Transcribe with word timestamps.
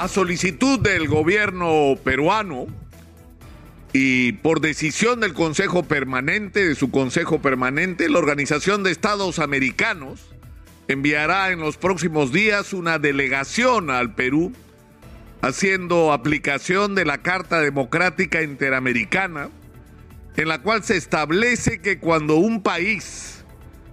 A 0.00 0.08
solicitud 0.08 0.78
del 0.78 1.08
gobierno 1.08 1.94
peruano 2.02 2.68
y 3.92 4.32
por 4.32 4.62
decisión 4.62 5.20
del 5.20 5.34
Consejo 5.34 5.82
Permanente, 5.82 6.66
de 6.66 6.74
su 6.74 6.90
Consejo 6.90 7.42
Permanente, 7.42 8.08
la 8.08 8.18
Organización 8.18 8.82
de 8.82 8.92
Estados 8.92 9.38
Americanos 9.38 10.30
enviará 10.88 11.50
en 11.50 11.60
los 11.60 11.76
próximos 11.76 12.32
días 12.32 12.72
una 12.72 12.98
delegación 12.98 13.90
al 13.90 14.14
Perú 14.14 14.54
haciendo 15.42 16.14
aplicación 16.14 16.94
de 16.94 17.04
la 17.04 17.18
Carta 17.18 17.60
Democrática 17.60 18.40
Interamericana, 18.40 19.50
en 20.38 20.48
la 20.48 20.62
cual 20.62 20.82
se 20.82 20.96
establece 20.96 21.82
que 21.82 21.98
cuando 21.98 22.36
un 22.36 22.62
país 22.62 23.44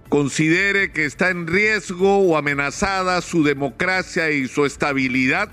considere 0.08 0.90
que 0.90 1.04
está 1.04 1.28
en 1.28 1.46
riesgo 1.46 2.20
o 2.20 2.38
amenazada 2.38 3.20
su 3.20 3.44
democracia 3.44 4.30
y 4.30 4.48
su 4.48 4.64
estabilidad, 4.64 5.50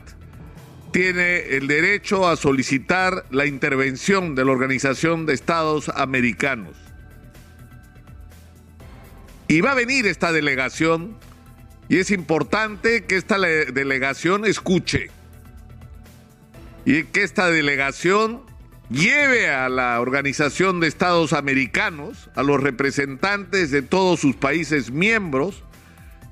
tiene 0.96 1.57
el 1.57 1.68
derecho 1.68 2.25
a 2.25 2.38
solicitar 2.38 3.26
la 3.30 3.45
intervención 3.45 4.34
de 4.34 4.45
la 4.45 4.54
Organización 4.54 5.26
de 5.26 5.34
Estados 5.34 5.90
Americanos. 5.90 6.77
Y 9.49 9.59
va 9.59 9.73
a 9.73 9.76
venir 9.76 10.08
esta 10.08 10.31
delegación 10.31 11.18
y 11.90 11.98
es 11.98 12.12
importante 12.12 13.04
que 13.04 13.18
esta 13.18 13.38
delegación 13.38 14.45
escuche 14.45 15.09
y 16.85 17.04
que 17.04 17.23
esta 17.23 17.49
delegación 17.49 18.43
lleve 18.90 19.49
a 19.49 19.68
la 19.68 19.99
Organización 19.99 20.80
de 20.80 20.88
Estados 20.88 21.34
Americanos, 21.34 22.30
a 22.35 22.41
los 22.41 22.63
representantes 22.63 23.70
de 23.70 23.82
todos 23.82 24.21
sus 24.21 24.38
países 24.38 24.91
miembros, 24.91 25.62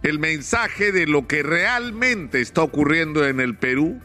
el 0.04 0.20
mensaje 0.20 0.94
de 0.94 1.06
lo 1.06 1.28
que 1.28 1.44
realmente 1.44 2.40
está 2.40 2.62
ocurriendo 2.62 3.28
en 3.28 3.42
el 3.42 3.58
Perú 3.58 4.02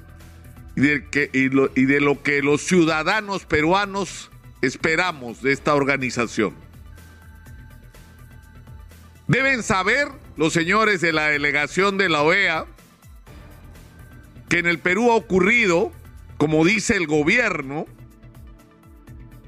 y 0.78 0.80
de, 0.80 1.70
y, 1.74 1.84
de 1.86 2.00
lo 2.00 2.22
que 2.22 2.40
los 2.40 2.62
ciudadanos 2.62 3.44
peruanos 3.44 4.30
esperamos 4.62 5.42
de 5.42 5.50
esta 5.50 5.74
organización. 5.74 6.54
Deben 9.26 9.64
saber 9.64 10.06
los 10.36 10.52
señores 10.52 11.00
de 11.00 11.12
la 11.12 11.26
delegación 11.26 11.98
de 11.98 12.08
la 12.08 12.22
OEA 12.22 12.66
que 14.48 14.60
en 14.60 14.66
el 14.66 14.78
Perú 14.78 15.10
ha 15.10 15.16
ocurrido, 15.16 15.90
como 16.36 16.64
dice 16.64 16.94
el 16.94 17.08
gobierno, 17.08 17.86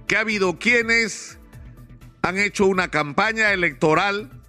que 0.09 0.17
ha 0.17 0.21
habido 0.21 0.59
quienes 0.59 1.39
han 2.23 2.39
hecho 2.39 2.67
una 2.67 2.89
campaña 2.89 3.53
electoral 3.53 4.40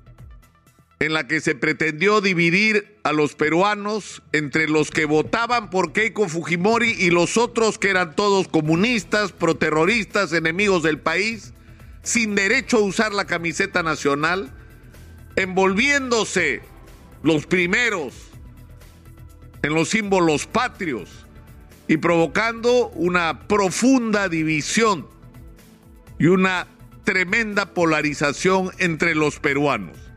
en 1.01 1.13
la 1.13 1.25
que 1.25 1.41
se 1.41 1.55
pretendió 1.55 2.21
dividir 2.21 2.99
a 3.03 3.11
los 3.11 3.33
peruanos 3.33 4.21
entre 4.33 4.69
los 4.69 4.91
que 4.91 5.05
votaban 5.05 5.71
por 5.71 5.93
Keiko 5.93 6.29
Fujimori 6.29 6.91
y 6.91 7.09
los 7.09 7.37
otros 7.37 7.79
que 7.79 7.89
eran 7.89 8.15
todos 8.15 8.47
comunistas, 8.47 9.31
proterroristas, 9.31 10.31
enemigos 10.31 10.83
del 10.83 10.99
país, 10.99 11.55
sin 12.03 12.35
derecho 12.35 12.77
a 12.77 12.81
usar 12.81 13.13
la 13.13 13.25
camiseta 13.25 13.81
nacional, 13.81 14.53
envolviéndose 15.35 16.61
los 17.23 17.47
primeros 17.47 18.13
en 19.63 19.73
los 19.73 19.89
símbolos 19.89 20.45
patrios 20.45 21.09
y 21.87 21.97
provocando 21.97 22.89
una 22.89 23.47
profunda 23.47 24.29
división 24.29 25.07
y 26.19 26.27
una 26.27 26.67
tremenda 27.05 27.73
polarización 27.73 28.69
entre 28.77 29.15
los 29.15 29.39
peruanos. 29.39 30.10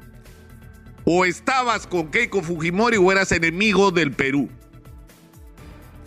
O 1.04 1.24
estabas 1.24 1.86
con 1.86 2.10
Keiko 2.10 2.42
Fujimori 2.42 2.96
o 2.96 3.12
eras 3.12 3.32
enemigo 3.32 3.90
del 3.90 4.12
Perú. 4.12 4.48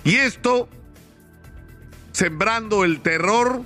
Y 0.03 0.15
esto 0.15 0.67
sembrando 2.11 2.83
el 2.83 3.01
terror, 3.01 3.61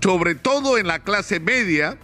sobre 0.00 0.34
todo 0.34 0.78
en 0.78 0.86
la 0.86 1.00
clase 1.00 1.40
media, 1.40 1.98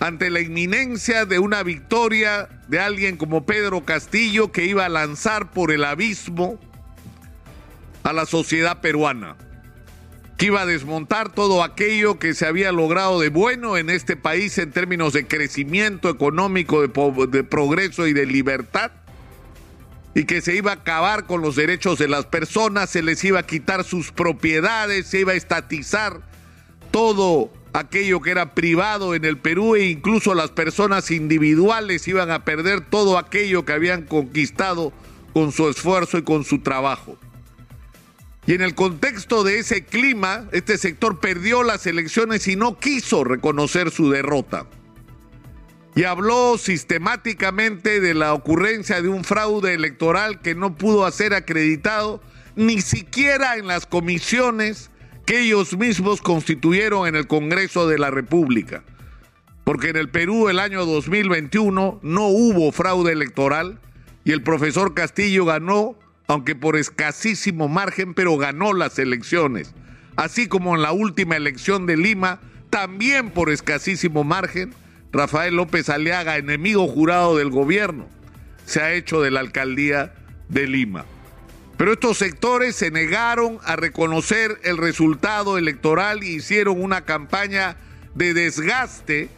ante 0.00 0.30
la 0.30 0.40
inminencia 0.40 1.26
de 1.26 1.38
una 1.38 1.62
victoria 1.62 2.48
de 2.68 2.80
alguien 2.80 3.16
como 3.16 3.44
Pedro 3.44 3.84
Castillo 3.84 4.52
que 4.52 4.64
iba 4.64 4.86
a 4.86 4.88
lanzar 4.88 5.50
por 5.50 5.70
el 5.70 5.84
abismo 5.84 6.58
a 8.02 8.12
la 8.12 8.26
sociedad 8.26 8.80
peruana 8.80 9.36
iba 10.44 10.60
a 10.60 10.66
desmontar 10.66 11.32
todo 11.32 11.62
aquello 11.62 12.18
que 12.18 12.34
se 12.34 12.46
había 12.46 12.70
logrado 12.70 13.18
de 13.18 13.30
bueno 13.30 13.76
en 13.76 13.88
este 13.88 14.14
país 14.16 14.58
en 14.58 14.72
términos 14.72 15.14
de 15.14 15.26
crecimiento 15.26 16.10
económico, 16.10 16.86
de, 16.86 17.44
progreso 17.44 18.06
y 18.06 18.12
de 18.12 18.26
libertad, 18.26 18.92
y 20.14 20.24
que 20.24 20.42
se 20.42 20.54
iba 20.54 20.70
a 20.70 20.74
acabar 20.74 21.26
con 21.26 21.40
los 21.40 21.56
derechos 21.56 21.98
de 21.98 22.08
las 22.08 22.26
personas, 22.26 22.90
se 22.90 23.02
les 23.02 23.24
iba 23.24 23.40
a 23.40 23.46
quitar 23.46 23.84
sus 23.84 24.12
propiedades, 24.12 25.06
se 25.06 25.20
iba 25.20 25.32
a 25.32 25.36
estatizar 25.36 26.20
todo 26.90 27.50
aquello 27.72 28.20
que 28.20 28.30
era 28.30 28.54
privado 28.54 29.14
en 29.14 29.24
el 29.24 29.38
Perú 29.38 29.74
e 29.74 29.86
incluso 29.86 30.34
las 30.34 30.50
personas 30.50 31.10
individuales 31.10 32.06
iban 32.06 32.30
a 32.30 32.44
perder 32.44 32.82
todo 32.82 33.18
aquello 33.18 33.64
que 33.64 33.72
habían 33.72 34.02
conquistado 34.02 34.92
con 35.32 35.52
su 35.52 35.68
esfuerzo 35.68 36.18
y 36.18 36.22
con 36.22 36.44
su 36.44 36.60
trabajo. 36.60 37.18
Y 38.46 38.52
en 38.52 38.60
el 38.60 38.74
contexto 38.74 39.42
de 39.42 39.58
ese 39.58 39.84
clima, 39.84 40.48
este 40.52 40.76
sector 40.76 41.18
perdió 41.18 41.62
las 41.62 41.86
elecciones 41.86 42.46
y 42.46 42.56
no 42.56 42.78
quiso 42.78 43.24
reconocer 43.24 43.90
su 43.90 44.10
derrota. 44.10 44.66
Y 45.94 46.04
habló 46.04 46.58
sistemáticamente 46.58 48.00
de 48.00 48.14
la 48.14 48.34
ocurrencia 48.34 49.00
de 49.00 49.08
un 49.08 49.24
fraude 49.24 49.72
electoral 49.72 50.40
que 50.42 50.54
no 50.54 50.76
pudo 50.76 51.10
ser 51.10 51.32
acreditado 51.32 52.20
ni 52.56 52.80
siquiera 52.80 53.56
en 53.56 53.66
las 53.66 53.86
comisiones 53.86 54.90
que 55.24 55.40
ellos 55.40 55.76
mismos 55.78 56.20
constituyeron 56.20 57.06
en 57.06 57.16
el 57.16 57.26
Congreso 57.26 57.88
de 57.88 57.98
la 57.98 58.10
República. 58.10 58.82
Porque 59.64 59.88
en 59.88 59.96
el 59.96 60.10
Perú 60.10 60.48
el 60.50 60.58
año 60.58 60.84
2021 60.84 62.00
no 62.02 62.26
hubo 62.26 62.70
fraude 62.72 63.12
electoral 63.12 63.80
y 64.24 64.32
el 64.32 64.42
profesor 64.42 64.92
Castillo 64.92 65.46
ganó 65.46 65.96
aunque 66.26 66.54
por 66.54 66.76
escasísimo 66.76 67.68
margen, 67.68 68.14
pero 68.14 68.36
ganó 68.36 68.72
las 68.72 68.98
elecciones. 68.98 69.74
Así 70.16 70.46
como 70.48 70.74
en 70.74 70.82
la 70.82 70.92
última 70.92 71.36
elección 71.36 71.86
de 71.86 71.96
Lima, 71.96 72.40
también 72.70 73.30
por 73.30 73.50
escasísimo 73.50 74.24
margen, 74.24 74.74
Rafael 75.12 75.54
López 75.54 75.88
Aliaga, 75.88 76.36
enemigo 76.36 76.88
jurado 76.88 77.36
del 77.36 77.50
gobierno, 77.50 78.08
se 78.66 78.80
ha 78.80 78.92
hecho 78.92 79.20
de 79.20 79.30
la 79.30 79.40
alcaldía 79.40 80.14
de 80.48 80.66
Lima. 80.66 81.04
Pero 81.76 81.92
estos 81.92 82.18
sectores 82.18 82.76
se 82.76 82.90
negaron 82.90 83.58
a 83.64 83.76
reconocer 83.76 84.58
el 84.62 84.76
resultado 84.78 85.58
electoral 85.58 86.22
y 86.22 86.36
hicieron 86.36 86.80
una 86.82 87.04
campaña 87.04 87.76
de 88.14 88.32
desgaste 88.32 89.28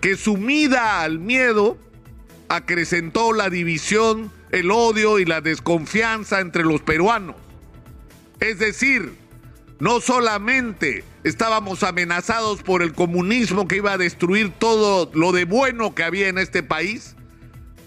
que 0.00 0.16
sumida 0.16 1.02
al 1.02 1.18
miedo 1.18 1.78
acrecentó 2.50 3.32
la 3.32 3.48
división 3.48 4.32
el 4.50 4.72
odio 4.72 5.20
y 5.20 5.24
la 5.24 5.40
desconfianza 5.40 6.40
entre 6.40 6.64
los 6.64 6.82
peruanos. 6.82 7.36
Es 8.40 8.58
decir, 8.58 9.14
no 9.78 10.00
solamente 10.00 11.04
estábamos 11.22 11.84
amenazados 11.84 12.62
por 12.64 12.82
el 12.82 12.92
comunismo 12.92 13.68
que 13.68 13.76
iba 13.76 13.92
a 13.92 13.98
destruir 13.98 14.50
todo 14.50 15.10
lo 15.14 15.30
de 15.30 15.44
bueno 15.44 15.94
que 15.94 16.02
había 16.02 16.28
en 16.28 16.38
este 16.38 16.64
país, 16.64 17.14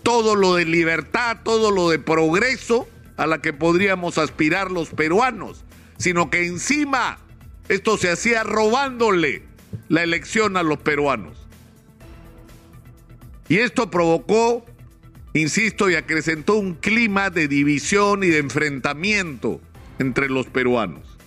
todo 0.02 0.36
lo 0.36 0.56
de 0.56 0.64
libertad, 0.64 1.40
todo 1.44 1.70
lo 1.70 1.90
de 1.90 2.00
progreso 2.00 2.88
a 3.18 3.28
la 3.28 3.42
que 3.42 3.52
podríamos 3.52 4.18
aspirar 4.18 4.72
los 4.72 4.90
peruanos, 4.92 5.66
sino 5.98 6.30
que 6.30 6.46
encima 6.46 7.20
esto 7.68 7.98
se 7.98 8.10
hacía 8.10 8.44
robándole 8.44 9.44
la 9.90 10.04
elección 10.04 10.56
a 10.56 10.64
los 10.64 10.78
peruanos. 10.78 11.43
Y 13.50 13.58
esto 13.58 13.90
provocó 13.92 14.66
insisto, 15.34 15.90
y 15.90 15.96
acrecentó 15.96 16.56
un 16.56 16.76
clima 16.76 17.30
de 17.30 17.48
división 17.48 18.24
y 18.24 18.28
de 18.28 18.38
enfrentamiento 18.38 19.60
entre 20.00 20.30
los 20.30 20.48
peruanos. 20.48 21.18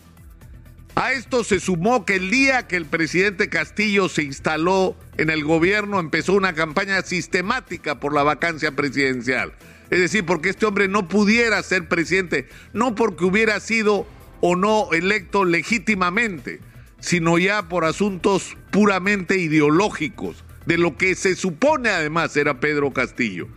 A 0.95 1.13
esto 1.13 1.45
se 1.45 1.61
sumó 1.61 2.07
que 2.07 2.15
el 2.15 2.31
día 2.31 2.67
que 2.67 2.77
el 2.77 2.87
presidente 2.87 3.51
Castillo 3.51 4.09
se 4.09 4.23
instaló 4.23 4.97
en 5.19 5.29
el 5.29 5.45
gobierno 5.45 6.01
empezó 6.01 6.33
una 6.33 6.55
campaña 6.55 7.03
sistemática 7.03 8.01
por 8.01 8.15
la 8.15 8.23
vacancia 8.23 8.73
presidencial. 8.73 9.53
Es 9.91 10.01
decir, 10.01 10.25
porque 10.25 10.49
este 10.49 10.65
hombre 10.65 10.89
no 10.89 11.07
pudiera 11.07 11.63
ser 11.63 11.87
presidente, 11.87 12.49
no 12.73 12.95
porque 12.95 13.25
hubiera 13.25 13.61
sido 13.61 14.07
o 14.41 14.57
no 14.57 14.89
electo 14.93 15.45
legítimamente, 15.45 16.61
sino 16.99 17.37
ya 17.37 17.69
por 17.69 17.85
asuntos 17.85 18.57
puramente 18.71 19.37
ideológicos, 19.37 20.46
de 20.67 20.79
lo 20.79 20.97
que 20.97 21.15
se 21.15 21.37
supone 21.37 21.89
además 21.89 22.37
era 22.37 22.61
Pedro 22.61 22.93
Castillo 22.93 23.49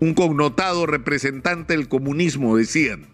un 0.00 0.14
connotado 0.14 0.86
representante 0.86 1.74
del 1.74 1.88
comunismo, 1.88 2.56
decían. 2.56 3.06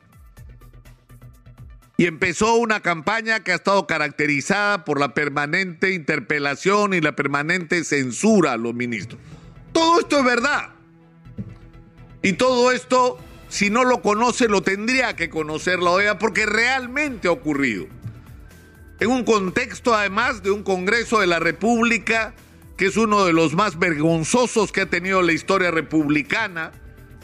Y 1.97 2.07
empezó 2.07 2.55
una 2.57 2.81
campaña 2.81 3.41
que 3.41 3.53
ha 3.53 3.57
estado 3.57 3.87
caracterizada 3.87 4.85
por 4.85 4.99
la 4.99 5.15
permanente 5.15 5.93
interpelación 5.93 6.95
y 6.95 7.01
la 7.01 7.15
permanente 7.15 7.85
censura 7.85 8.53
a 8.53 8.57
los 8.57 8.75
ministros. 8.75 9.21
Todo 9.73 10.01
esto 10.01 10.19
es 10.19 10.25
verdad. 10.25 10.71
Y 12.23 12.33
todo 12.33 12.73
esto 12.73 13.19
si 13.49 13.69
no 13.69 13.85
lo 13.85 14.01
conoce, 14.01 14.49
lo 14.49 14.63
tendría 14.63 15.15
que 15.15 15.29
conocer 15.29 15.79
la 15.81 15.91
OEA 15.91 16.19
porque 16.19 16.47
realmente 16.47 17.29
ha 17.29 17.33
ocurrido. 17.33 17.87
En 18.99 19.11
un 19.11 19.25
contexto 19.25 19.95
además 19.95 20.43
de 20.43 20.51
un 20.51 20.63
Congreso 20.63 21.21
de 21.21 21.27
la 21.27 21.39
República 21.39 22.35
que 22.83 22.89
es 22.89 22.97
uno 22.97 23.25
de 23.25 23.33
los 23.33 23.55
más 23.55 23.79
vergonzosos 23.79 24.73
que 24.73 24.81
ha 24.81 24.91
tenido 24.91 25.23
la 25.23 25.33
historia 25.33 25.71
republicana, 25.71 26.73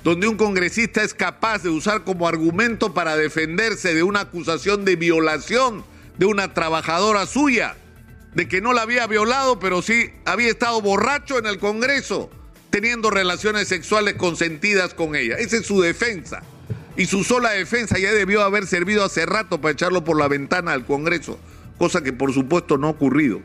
donde 0.04 0.28
un 0.28 0.36
congresista 0.36 1.02
es 1.02 1.14
capaz 1.14 1.64
de 1.64 1.68
usar 1.68 2.04
como 2.04 2.28
argumento 2.28 2.94
para 2.94 3.16
defenderse 3.16 3.92
de 3.92 4.04
una 4.04 4.20
acusación 4.20 4.84
de 4.84 4.94
violación 4.94 5.84
de 6.16 6.26
una 6.26 6.54
trabajadora 6.54 7.26
suya, 7.26 7.74
de 8.36 8.46
que 8.46 8.60
no 8.60 8.72
la 8.72 8.82
había 8.82 9.08
violado, 9.08 9.58
pero 9.58 9.82
sí 9.82 10.12
había 10.24 10.46
estado 10.46 10.80
borracho 10.80 11.38
en 11.38 11.46
el 11.46 11.58
Congreso, 11.58 12.30
teniendo 12.70 13.10
relaciones 13.10 13.66
sexuales 13.66 14.14
consentidas 14.14 14.94
con 14.94 15.16
ella. 15.16 15.38
Esa 15.38 15.56
es 15.56 15.66
su 15.66 15.80
defensa. 15.80 16.44
Y 16.96 17.06
su 17.06 17.24
sola 17.24 17.50
defensa 17.50 17.98
ya 17.98 18.12
debió 18.12 18.44
haber 18.44 18.68
servido 18.68 19.04
hace 19.04 19.26
rato 19.26 19.60
para 19.60 19.72
echarlo 19.72 20.04
por 20.04 20.20
la 20.20 20.28
ventana 20.28 20.70
al 20.72 20.86
Congreso, 20.86 21.36
cosa 21.78 22.04
que 22.04 22.12
por 22.12 22.32
supuesto 22.32 22.78
no 22.78 22.86
ha 22.86 22.90
ocurrido. 22.90 23.40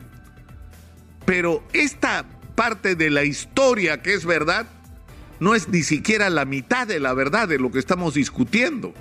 Pero 1.24 1.62
esta 1.72 2.26
parte 2.54 2.94
de 2.94 3.10
la 3.10 3.24
historia 3.24 4.02
que 4.02 4.14
es 4.14 4.24
verdad 4.24 4.66
no 5.40 5.54
es 5.54 5.68
ni 5.68 5.82
siquiera 5.82 6.30
la 6.30 6.44
mitad 6.44 6.86
de 6.86 7.00
la 7.00 7.12
verdad 7.14 7.48
de 7.48 7.58
lo 7.58 7.70
que 7.70 7.78
estamos 7.78 8.14
discutiendo. 8.14 8.94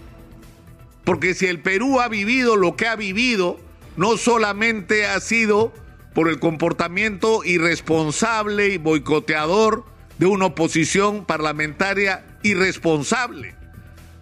Porque 1.03 1.33
si 1.33 1.47
el 1.47 1.59
Perú 1.59 1.99
ha 1.99 2.07
vivido 2.07 2.55
lo 2.55 2.75
que 2.75 2.87
ha 2.87 2.95
vivido, 2.95 3.59
no 3.97 4.17
solamente 4.17 5.05
ha 5.05 5.19
sido 5.19 5.73
por 6.13 6.29
el 6.29 6.39
comportamiento 6.39 7.43
irresponsable 7.43 8.69
y 8.69 8.77
boicoteador 8.77 9.83
de 10.17 10.25
una 10.25 10.45
oposición 10.45 11.25
parlamentaria 11.25 12.25
irresponsable, 12.43 13.55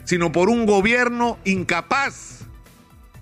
sino 0.05 0.31
por 0.31 0.49
un 0.49 0.65
gobierno 0.65 1.37
incapaz, 1.43 2.39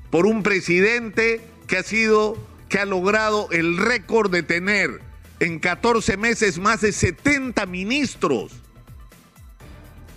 por 0.10 0.26
un 0.26 0.44
presidente 0.44 1.42
que 1.68 1.78
ha 1.78 1.84
sido 1.84 2.38
que 2.70 2.80
ha 2.80 2.86
logrado 2.86 3.50
el 3.52 3.78
récord 3.78 4.32
de 4.32 4.44
tener 4.44 5.02
en 5.40 5.60
14 5.60 6.18
meses 6.18 6.60
más 6.60 6.82
de 6.82 6.92
70 6.92 7.66
ministros. 7.66 8.52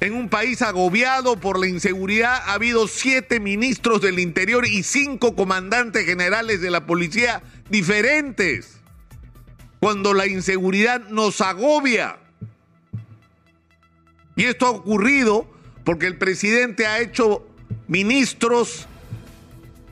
En 0.01 0.15
un 0.15 0.29
país 0.29 0.63
agobiado 0.63 1.37
por 1.37 1.59
la 1.59 1.69
inseguridad 1.69 2.35
ha 2.35 2.55
habido 2.55 2.89
siete 2.89 3.41
ministros 3.41 4.03
del 4.03 4.19
Interior 4.19 4.67
y 4.67 4.83
cinco 4.83 5.37
comandantes 5.37 6.05
generales 6.05 6.61
de 6.61 6.71
la 6.71 6.87
policía 6.87 7.43
diferentes. 7.71 8.79
Cuando 9.81 10.13
la 10.13 10.27
inseguridad 10.27 11.09
nos 11.09 11.41
agobia. 11.41 12.19
Y 14.35 14.45
esto 14.45 14.67
ha 14.67 14.71
ocurrido 14.71 15.49
porque 15.85 16.07
el 16.07 16.19
presidente 16.19 16.87
ha 16.87 17.01
hecho 17.01 17.47
ministros 17.87 18.89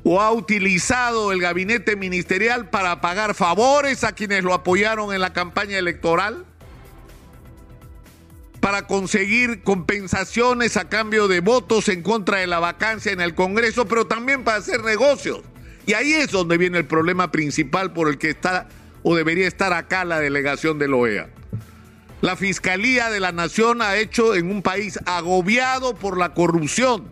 o 0.02 0.20
ha 0.20 0.32
utilizado 0.32 1.32
el 1.32 1.40
gabinete 1.40 1.96
ministerial 1.96 2.70
para 2.70 3.00
pagar 3.00 3.34
favores 3.34 4.04
a 4.04 4.12
quienes 4.12 4.42
lo 4.44 4.54
apoyaron 4.54 5.12
en 5.14 5.20
la 5.20 5.32
campaña 5.32 5.78
electoral, 5.78 6.46
para 8.60 8.86
conseguir 8.86 9.62
compensaciones 9.62 10.76
a 10.76 10.88
cambio 10.88 11.28
de 11.28 11.40
votos 11.40 11.88
en 11.88 12.02
contra 12.02 12.38
de 12.38 12.46
la 12.46 12.60
vacancia 12.60 13.10
en 13.10 13.20
el 13.20 13.34
Congreso, 13.34 13.86
pero 13.86 14.06
también 14.06 14.44
para 14.44 14.58
hacer 14.58 14.82
negocios. 14.82 15.40
Y 15.86 15.94
ahí 15.94 16.12
es 16.12 16.30
donde 16.30 16.58
viene 16.58 16.78
el 16.78 16.84
problema 16.84 17.32
principal 17.32 17.92
por 17.92 18.08
el 18.08 18.18
que 18.18 18.30
está 18.30 18.68
o 19.02 19.16
debería 19.16 19.48
estar 19.48 19.72
acá 19.72 20.04
la 20.04 20.20
delegación 20.20 20.78
de 20.78 20.88
la 20.88 20.96
OEA. 20.96 21.30
La 22.20 22.36
Fiscalía 22.36 23.08
de 23.08 23.18
la 23.18 23.32
Nación 23.32 23.80
ha 23.80 23.96
hecho 23.96 24.34
en 24.34 24.50
un 24.50 24.60
país 24.60 24.98
agobiado 25.06 25.94
por 25.94 26.18
la 26.18 26.34
corrupción, 26.34 27.08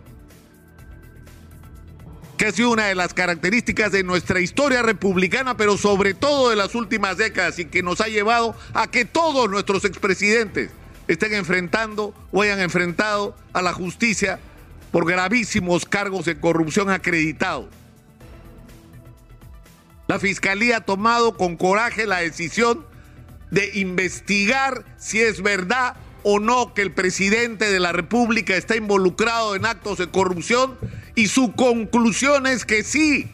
que 2.39 2.45
ha 2.45 2.51
sido 2.53 2.71
una 2.71 2.85
de 2.85 2.95
las 2.95 3.13
características 3.13 3.91
de 3.91 4.01
nuestra 4.01 4.39
historia 4.39 4.81
republicana, 4.81 5.57
pero 5.57 5.77
sobre 5.77 6.13
todo 6.13 6.49
de 6.49 6.55
las 6.55 6.73
últimas 6.73 7.17
décadas 7.17 7.59
y 7.59 7.65
que 7.65 7.83
nos 7.83 7.99
ha 7.99 8.07
llevado 8.07 8.55
a 8.73 8.89
que 8.89 9.03
todos 9.03 9.49
nuestros 9.49 9.83
expresidentes 9.83 10.71
estén 11.09 11.33
enfrentando 11.33 12.15
o 12.31 12.41
hayan 12.41 12.61
enfrentado 12.61 13.35
a 13.51 13.61
la 13.61 13.73
justicia 13.73 14.39
por 14.89 15.05
gravísimos 15.05 15.83
cargos 15.83 16.23
de 16.23 16.39
corrupción 16.39 16.89
acreditados. 16.89 17.65
La 20.07 20.17
Fiscalía 20.17 20.77
ha 20.77 20.85
tomado 20.85 21.35
con 21.35 21.57
coraje 21.57 22.07
la 22.07 22.19
decisión 22.19 22.85
de 23.51 23.69
investigar 23.73 24.85
si 24.97 25.19
es 25.19 25.41
verdad 25.41 25.97
o 26.23 26.39
no 26.39 26.73
que 26.73 26.83
el 26.83 26.93
presidente 26.93 27.69
de 27.69 27.81
la 27.81 27.91
República 27.91 28.55
está 28.55 28.77
involucrado 28.77 29.57
en 29.57 29.65
actos 29.65 29.97
de 29.97 30.09
corrupción 30.09 30.77
y 31.15 31.27
su 31.27 31.53
conclusión 31.53 32.47
es 32.47 32.65
que 32.65 32.83
sí, 32.83 33.29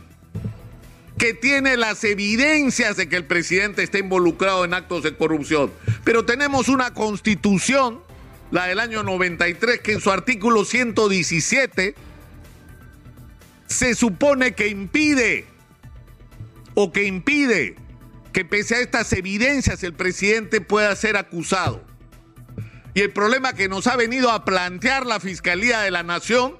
que 1.18 1.33
tiene 1.33 1.77
las 1.77 2.04
evidencias 2.04 2.98
de 2.98 3.07
que 3.07 3.16
el 3.16 3.25
presidente 3.25 3.83
está 3.83 4.00
involucrado 4.00 4.66
en 4.66 4.74
actos 4.74 5.04
de 5.04 5.16
corrupción. 5.16 5.72
Pero 6.04 6.25
tenemos 6.25 6.68
una 6.68 6.94
constitución, 6.94 8.01
la 8.51 8.66
del 8.68 8.80
año 8.80 9.04
93, 9.04 9.80
que 9.80 9.94
en 9.94 10.01
su 10.01 10.12
artículo 10.12 10.66
117 10.66 11.95
se 13.68 13.95
supone 13.95 14.54
que 14.54 14.68
impide 14.68 15.45
o 16.75 16.92
que 16.92 17.06
impide 17.06 17.75
que 18.33 18.44
pese 18.44 18.75
a 18.75 18.80
estas 18.81 19.13
evidencias 19.13 19.81
el 19.83 19.94
presidente 19.94 20.60
pueda 20.60 20.94
ser 20.95 21.16
acusado. 21.16 21.81
Y 22.94 23.01
el 23.01 23.12
problema 23.12 23.54
que 23.54 23.69
nos 23.69 23.88
ha 23.88 23.95
venido 23.95 24.31
a 24.31 24.45
plantear 24.45 25.06
la 25.06 25.19
Fiscalía 25.19 25.80
de 25.81 25.92
la 25.92 26.04
Nación 26.04 26.57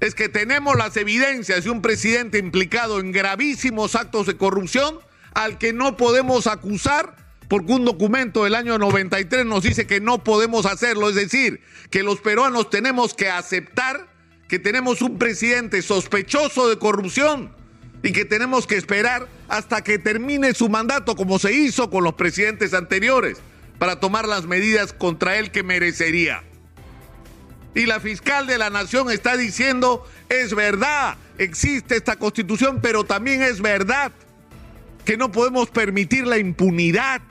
es 0.00 0.14
que 0.14 0.28
tenemos 0.28 0.76
las 0.76 0.96
evidencias 0.96 1.64
de 1.64 1.70
un 1.70 1.82
presidente 1.82 2.38
implicado 2.38 3.00
en 3.00 3.12
gravísimos 3.12 3.94
actos 3.94 4.26
de 4.26 4.36
corrupción 4.36 4.98
al 5.34 5.58
que 5.58 5.72
no 5.72 5.96
podemos 5.96 6.46
acusar 6.46 7.16
porque 7.48 7.72
un 7.72 7.84
documento 7.84 8.44
del 8.44 8.54
año 8.54 8.78
93 8.78 9.46
nos 9.46 9.62
dice 9.62 9.86
que 9.86 10.00
no 10.00 10.22
podemos 10.22 10.66
hacerlo, 10.66 11.08
es 11.08 11.14
decir, 11.14 11.60
que 11.90 12.02
los 12.02 12.20
peruanos 12.20 12.68
tenemos 12.68 13.14
que 13.14 13.30
aceptar 13.30 14.06
que 14.48 14.58
tenemos 14.58 15.02
un 15.02 15.18
presidente 15.18 15.82
sospechoso 15.82 16.68
de 16.68 16.78
corrupción 16.78 17.52
y 18.02 18.12
que 18.12 18.24
tenemos 18.24 18.66
que 18.66 18.76
esperar 18.76 19.28
hasta 19.48 19.82
que 19.82 19.98
termine 19.98 20.54
su 20.54 20.68
mandato 20.68 21.16
como 21.16 21.38
se 21.38 21.52
hizo 21.52 21.90
con 21.90 22.04
los 22.04 22.14
presidentes 22.14 22.74
anteriores 22.74 23.38
para 23.78 24.00
tomar 24.00 24.26
las 24.26 24.46
medidas 24.46 24.92
contra 24.92 25.38
él 25.38 25.50
que 25.50 25.62
merecería. 25.62 26.47
Y 27.74 27.86
la 27.86 28.00
fiscal 28.00 28.46
de 28.46 28.58
la 28.58 28.70
nación 28.70 29.10
está 29.10 29.36
diciendo, 29.36 30.04
es 30.28 30.54
verdad, 30.54 31.16
existe 31.36 31.96
esta 31.96 32.16
constitución, 32.16 32.80
pero 32.82 33.04
también 33.04 33.42
es 33.42 33.60
verdad 33.60 34.12
que 35.04 35.16
no 35.16 35.30
podemos 35.30 35.70
permitir 35.70 36.26
la 36.26 36.38
impunidad 36.38 37.22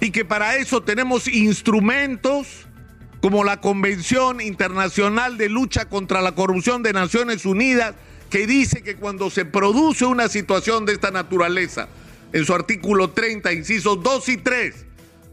y 0.00 0.10
que 0.10 0.24
para 0.24 0.56
eso 0.56 0.82
tenemos 0.82 1.28
instrumentos 1.28 2.66
como 3.20 3.44
la 3.44 3.60
Convención 3.60 4.40
Internacional 4.40 5.38
de 5.38 5.48
Lucha 5.48 5.88
contra 5.88 6.22
la 6.22 6.32
Corrupción 6.32 6.82
de 6.82 6.92
Naciones 6.92 7.46
Unidas, 7.46 7.94
que 8.30 8.46
dice 8.46 8.82
que 8.82 8.96
cuando 8.96 9.30
se 9.30 9.44
produce 9.44 10.04
una 10.04 10.28
situación 10.28 10.86
de 10.86 10.92
esta 10.92 11.10
naturaleza, 11.10 11.88
en 12.32 12.44
su 12.44 12.54
artículo 12.54 13.10
30, 13.10 13.52
incisos 13.52 14.02
2 14.02 14.28
y 14.28 14.36
3, 14.36 14.86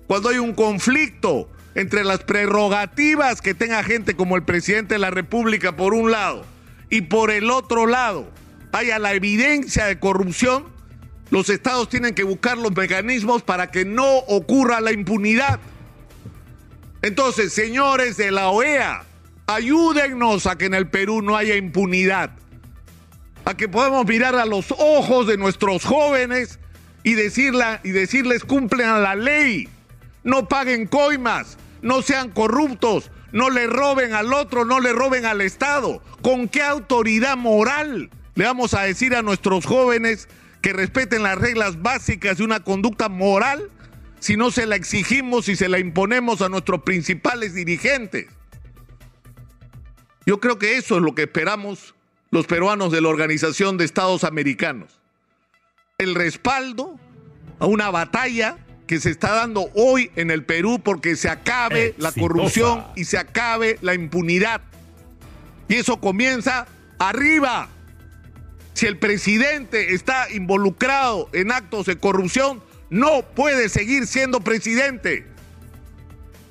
cuando 0.08 0.30
hay 0.30 0.38
un 0.38 0.54
conflicto 0.54 1.50
entre 1.76 2.04
las 2.06 2.24
prerrogativas 2.24 3.42
que 3.42 3.54
tenga 3.54 3.84
gente 3.84 4.16
como 4.16 4.36
el 4.36 4.44
presidente 4.44 4.96
de 4.96 5.00
la 5.00 5.12
República 5.12 5.76
por 5.76 5.94
un 5.94 6.10
lado 6.10 6.46
y 6.90 7.02
por 7.02 7.32
el 7.32 7.52
otro 7.52 7.86
lado 7.86 8.30
haya 8.72 8.98
la 9.00 9.14
evidencia 9.14 9.86
de 9.86 10.00
corrupción, 10.00 10.66
los 11.30 11.50
estados 11.50 11.90
tienen 11.90 12.16
que 12.16 12.24
buscar 12.24 12.58
los 12.58 12.76
mecanismos 12.76 13.42
para 13.42 13.72
que 13.72 13.86
no 13.86 14.18
ocurra 14.18 14.82
la 14.82 14.92
impunidad. 14.92 15.60
Entonces, 17.02 17.54
señores 17.54 18.18
de 18.18 18.32
la 18.32 18.50
OEA, 18.50 19.04
ayúdennos 19.48 20.46
a 20.46 20.58
que 20.58 20.66
en 20.66 20.74
el 20.74 20.88
Perú 20.88 21.22
no 21.22 21.38
haya 21.38 21.56
impunidad, 21.56 22.32
a 23.46 23.56
que 23.56 23.70
podamos 23.70 24.06
mirar 24.06 24.36
a 24.36 24.46
los 24.46 24.72
ojos 24.78 25.28
de 25.28 25.38
nuestros 25.38 25.86
jóvenes 25.86 26.60
y, 27.04 27.14
decirla, 27.14 27.80
y 27.84 27.92
decirles 27.92 28.44
cumplen 28.44 29.04
la 29.04 29.16
ley 29.16 29.70
no 30.26 30.48
paguen 30.50 30.88
coimas, 30.88 31.58
no 31.86 32.02
sean 32.02 32.32
corruptos, 32.32 33.12
no 33.32 33.52
le 33.52 33.68
roben 33.68 34.14
al 34.14 34.34
otro, 34.34 34.66
no 34.66 34.80
le 34.80 34.92
roben 34.92 35.24
al 35.24 35.40
Estado. 35.40 36.02
¿Con 36.24 36.50
qué 36.50 36.64
autoridad 36.64 37.38
moral 37.38 38.10
le 38.34 38.44
vamos 38.44 38.74
a 38.74 38.82
decir 38.82 39.16
a 39.16 39.22
nuestros 39.22 39.68
jóvenes 39.68 40.28
que 40.64 40.74
respeten 40.74 41.22
las 41.22 41.38
reglas 41.38 41.84
básicas 41.84 42.40
de 42.40 42.44
una 42.44 42.62
conducta 42.62 43.08
moral 43.08 43.70
si 44.20 44.36
no 44.36 44.50
se 44.50 44.66
la 44.66 44.76
exigimos 44.76 45.48
y 45.48 45.56
se 45.56 45.70
la 45.70 45.78
imponemos 45.78 46.42
a 46.42 46.50
nuestros 46.50 46.82
principales 46.82 47.54
dirigentes? 47.54 48.26
Yo 50.26 50.40
creo 50.40 50.58
que 50.58 50.78
eso 50.78 50.96
es 50.96 51.04
lo 51.04 51.14
que 51.14 51.22
esperamos 51.22 51.94
los 52.32 52.48
peruanos 52.48 52.92
de 52.92 53.02
la 53.02 53.10
Organización 53.10 53.78
de 53.78 53.86
Estados 53.86 54.24
Americanos. 54.24 55.00
El 56.00 56.16
respaldo 56.16 57.00
a 57.60 57.68
una 57.68 57.92
batalla 57.92 58.58
que 58.88 59.00
se 59.00 59.10
está 59.10 59.34
dando 59.34 59.70
hoy 59.74 60.12
en 60.16 60.32
el 60.32 60.44
Perú 60.44 60.80
porque 60.84 61.16
se 61.16 61.30
acabe 61.30 61.96
la 61.98 62.12
corrupción 62.12 62.86
y 62.96 63.06
se 63.06 63.18
acabe 63.18 63.78
la 63.82 63.94
impunidad. 63.94 64.62
Y 65.68 65.76
eso 65.76 66.00
comienza 66.00 66.68
arriba. 67.00 67.70
Si 68.74 68.86
el 68.86 68.98
presidente 68.98 69.94
está 69.94 70.30
involucrado 70.32 71.30
en 71.34 71.52
actos 71.52 71.86
de 71.86 71.98
corrupción, 71.98 72.62
no 72.90 73.24
puede 73.24 73.70
seguir 73.70 74.06
siendo 74.06 74.42
presidente. 74.42 75.26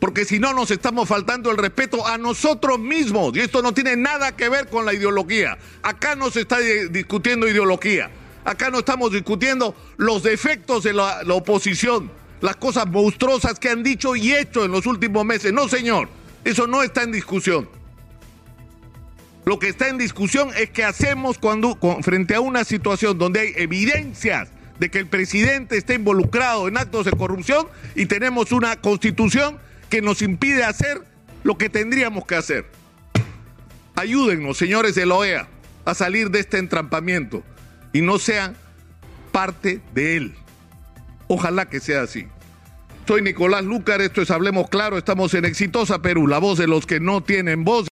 Porque 0.00 0.24
si 0.24 0.38
no 0.38 0.52
nos 0.52 0.70
estamos 0.70 1.08
faltando 1.08 1.50
el 1.50 1.56
respeto 1.56 2.06
a 2.06 2.18
nosotros 2.18 2.78
mismos. 2.78 3.36
Y 3.36 3.40
esto 3.40 3.62
no 3.62 3.72
tiene 3.72 3.96
nada 3.96 4.36
que 4.36 4.48
ver 4.48 4.68
con 4.68 4.84
la 4.84 4.92
ideología. 4.92 5.56
Acá 5.82 6.14
no 6.14 6.30
se 6.30 6.40
está 6.40 6.58
discutiendo 6.58 7.48
ideología. 7.48 8.10
Acá 8.44 8.68
no 8.70 8.80
estamos 8.80 9.12
discutiendo 9.12 9.74
los 9.96 10.22
defectos 10.22 10.82
de 10.82 10.92
la, 10.92 11.22
la 11.22 11.34
oposición, 11.34 12.10
las 12.44 12.56
cosas 12.56 12.86
monstruosas 12.86 13.58
que 13.58 13.70
han 13.70 13.82
dicho 13.82 14.14
y 14.14 14.34
hecho 14.34 14.66
en 14.66 14.70
los 14.70 14.84
últimos 14.84 15.24
meses. 15.24 15.50
No, 15.50 15.66
señor, 15.66 16.10
eso 16.44 16.66
no 16.66 16.82
está 16.82 17.02
en 17.02 17.10
discusión. 17.10 17.70
Lo 19.46 19.58
que 19.58 19.68
está 19.68 19.88
en 19.88 19.96
discusión 19.96 20.50
es 20.54 20.68
qué 20.68 20.84
hacemos 20.84 21.38
cuando 21.38 21.78
frente 22.02 22.34
a 22.34 22.40
una 22.40 22.64
situación 22.64 23.16
donde 23.16 23.40
hay 23.40 23.52
evidencias 23.56 24.50
de 24.78 24.90
que 24.90 24.98
el 24.98 25.06
presidente 25.06 25.78
está 25.78 25.94
involucrado 25.94 26.68
en 26.68 26.76
actos 26.76 27.06
de 27.06 27.12
corrupción 27.12 27.66
y 27.94 28.04
tenemos 28.04 28.52
una 28.52 28.76
constitución 28.76 29.56
que 29.88 30.02
nos 30.02 30.20
impide 30.20 30.64
hacer 30.64 31.00
lo 31.44 31.56
que 31.56 31.70
tendríamos 31.70 32.26
que 32.26 32.36
hacer. 32.36 32.66
Ayúdennos, 33.94 34.58
señores 34.58 34.94
de 34.94 35.06
la 35.06 35.14
OEA, 35.14 35.48
a 35.86 35.94
salir 35.94 36.30
de 36.30 36.40
este 36.40 36.58
entrampamiento 36.58 37.42
y 37.94 38.02
no 38.02 38.18
sean 38.18 38.54
parte 39.32 39.80
de 39.94 40.18
él. 40.18 40.34
Ojalá 41.26 41.70
que 41.70 41.80
sea 41.80 42.02
así. 42.02 42.26
Soy 43.06 43.20
Nicolás 43.20 43.62
Lucar, 43.64 44.00
esto 44.00 44.22
es 44.22 44.30
Hablemos 44.30 44.70
Claro, 44.70 44.96
estamos 44.96 45.34
en 45.34 45.44
Exitosa 45.44 46.00
Perú, 46.00 46.26
la 46.26 46.38
voz 46.38 46.56
de 46.56 46.66
los 46.66 46.86
que 46.86 47.00
no 47.00 47.22
tienen 47.22 47.62
voz. 47.62 47.82